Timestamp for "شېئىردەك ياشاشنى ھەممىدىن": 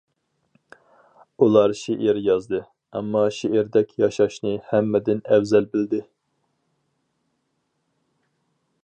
3.39-5.23